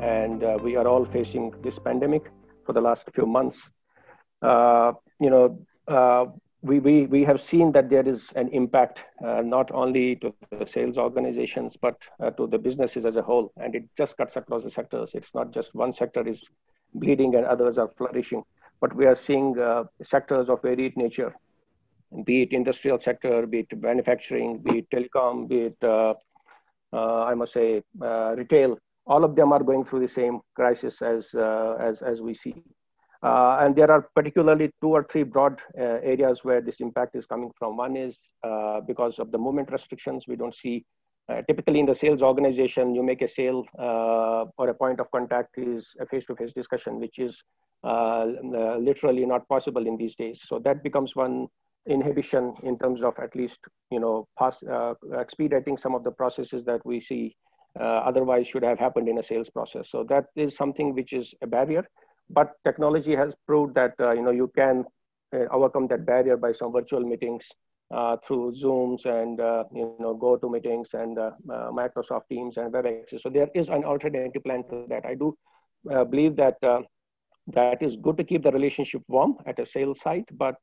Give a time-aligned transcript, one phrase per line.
[0.00, 2.30] and uh, we are all facing this pandemic
[2.64, 3.70] for the last few months.
[4.42, 5.58] Uh, you know,
[5.88, 6.26] uh,
[6.62, 10.66] we, we, we have seen that there is an impact uh, not only to the
[10.66, 13.52] sales organizations but uh, to the businesses as a whole.
[13.56, 15.10] And it just cuts across the sectors.
[15.14, 16.40] It's not just one sector is
[16.94, 18.42] bleeding and others are flourishing
[18.80, 19.54] but we are seeing
[20.02, 21.34] sectors of varied nature
[22.24, 26.14] be it industrial sector be it manufacturing be it telecom be it uh,
[26.92, 31.02] uh, i must say uh, retail all of them are going through the same crisis
[31.02, 31.34] as
[31.80, 32.54] as as we see
[33.22, 37.26] uh, and there are particularly two or three broad uh, areas where this impact is
[37.26, 37.76] coming from.
[37.76, 40.24] One is uh, because of the movement restrictions.
[40.28, 40.84] We don't see,
[41.28, 45.10] uh, typically in the sales organization, you make a sale uh, or a point of
[45.10, 47.42] contact is a face-to-face discussion, which is
[47.84, 48.26] uh,
[48.78, 50.42] literally not possible in these days.
[50.46, 51.48] So that becomes one
[51.88, 53.60] inhibition in terms of at least,
[53.90, 54.26] you know,
[55.18, 57.34] expediting some of the processes that we see
[57.78, 59.88] otherwise should have happened in a sales process.
[59.90, 61.84] So that is something which is a barrier
[62.30, 64.84] but technology has proved that uh, you know you can
[65.34, 67.44] uh, overcome that barrier by some virtual meetings
[67.94, 73.20] uh, through Zooms and uh, you know GoToMeetings and uh, uh, Microsoft Teams and WebEx.
[73.20, 75.04] So there is an alternative plan to that.
[75.06, 75.36] I do
[76.10, 76.56] believe that
[77.52, 80.56] that is good to keep the relationship warm at a sales site, but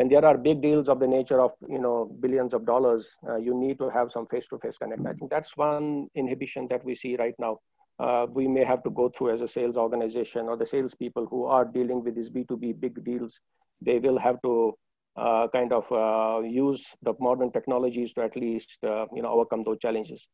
[0.00, 3.06] when there are big deals of the nature of you know billions of dollars,
[3.38, 5.06] you need to have some face-to-face connect.
[5.06, 7.58] I think that's one inhibition that we see right now
[8.00, 11.44] uh, we may have to go through as a sales organization or the salespeople who
[11.44, 13.38] are dealing with these B2B big deals.
[13.82, 14.72] They will have to
[15.16, 19.64] uh, kind of uh, use the modern technologies to at least uh, you know overcome
[19.64, 20.26] those challenges.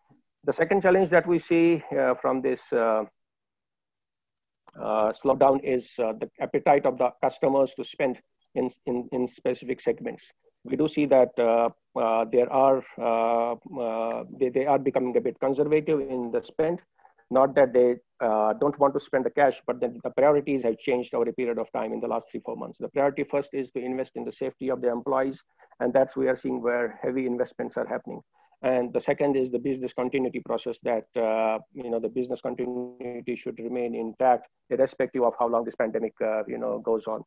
[0.45, 3.05] The second challenge that we see uh, from this uh,
[4.79, 8.19] slowdown is the appetite of the customers to spend
[8.57, 10.25] in, in, in specific segments.
[10.65, 12.83] We do see that there are
[14.39, 16.81] they, they are becoming a bit conservative in the spend
[17.31, 20.79] not that they uh, don't want to spend the cash, but then the priorities have
[20.79, 22.79] changed over a period of time in the last three, four months.
[22.79, 25.43] The priority first is to invest in the safety of the employees,
[25.81, 28.21] and that's we are seeing where heavy investments are happening.
[28.63, 33.37] And the second is the business continuity process that, uh, you know, the business continuity
[33.37, 37.23] should remain intact irrespective of how long this pandemic, uh, you know, goes on.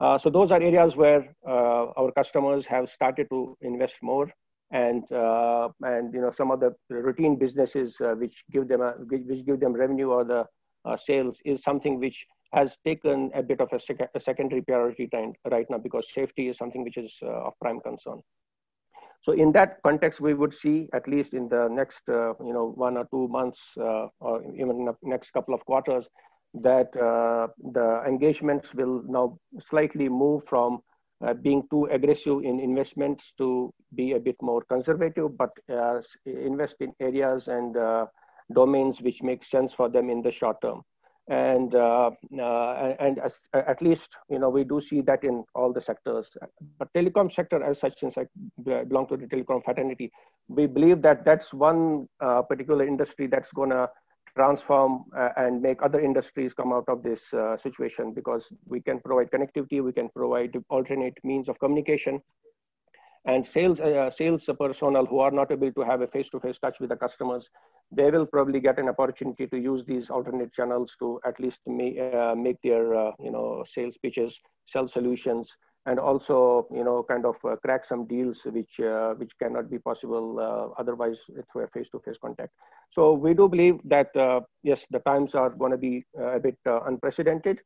[0.00, 4.30] Uh, so those are areas where uh, our customers have started to invest more
[4.72, 8.92] and uh, and you know some of the routine businesses uh, which give them a,
[9.10, 10.46] which give them revenue or the
[10.86, 15.06] uh, sales is something which has taken a bit of a, sec a, secondary priority
[15.08, 18.20] time right now because safety is something which is of prime concern.
[19.22, 22.96] So in that context, we would see at least in the next you know one
[22.96, 26.08] or two months or even next couple of quarters
[26.54, 29.38] that the engagements will now
[29.68, 30.80] slightly move from
[31.26, 36.76] uh, being too aggressive in investments to be a bit more conservative, but uh, invest
[36.80, 38.06] in areas and uh,
[38.54, 40.82] domains which make sense for them in the short term.
[41.28, 45.72] And uh, uh, and as, at least you know we do see that in all
[45.72, 46.28] the sectors.
[46.78, 48.24] But telecom sector as such, since I
[48.64, 50.10] belong to the telecom fraternity,
[50.48, 53.88] we believe that that's one uh, particular industry that's gonna
[54.36, 59.00] transform uh, and make other industries come out of this uh, situation because we can
[59.00, 62.20] provide connectivity, we can provide alternate means of communication.
[63.26, 66.80] And sales, uh, sales personnel who are not able to have a face-to-face -face touch
[66.80, 67.50] with the customers,
[67.92, 71.98] they will probably get an opportunity to use these alternate channels to at least make,
[71.98, 74.40] uh, make their uh, you know, sales pitches,
[74.72, 75.54] sell solutions,
[75.86, 79.78] and also you know kind of uh, crack some deals which uh, which cannot be
[79.78, 81.18] possible uh, otherwise
[81.50, 82.52] through a face-to-face contact.
[82.90, 86.40] So we do believe that uh, yes the times are going to be uh, a
[86.40, 87.60] bit uh, unprecedented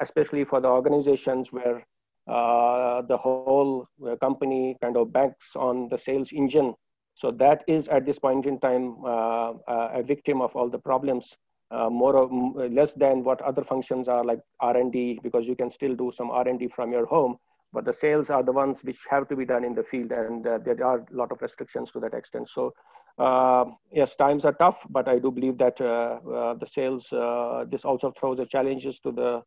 [0.00, 1.86] especially for the organizations where
[2.26, 3.86] the whole
[4.20, 6.74] company kind of banks on the sales engine.
[7.14, 11.36] So that is at this point in time a victim of all the problems
[11.70, 15.94] uh, more or less than what other functions are like R&D because you can still
[15.94, 17.36] do some R&D from your home
[17.72, 20.46] but the sales are the ones which have to be done in the field and
[20.46, 22.72] uh, there are a lot of restrictions to that extent so
[23.18, 27.64] uh, yes times are tough but I do believe that uh, uh, the sales uh,
[27.68, 29.42] this also throws the challenges to the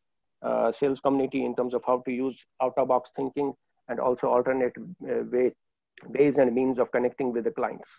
[0.73, 3.53] sales community in terms of how to use out-of-box thinking
[3.89, 5.51] and also alternate way,
[6.07, 7.89] ways and means of connecting with the clients.